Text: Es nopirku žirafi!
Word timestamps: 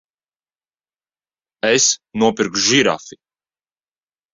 Es 1.73 1.85
nopirku 2.19 2.59
žirafi! 2.67 3.15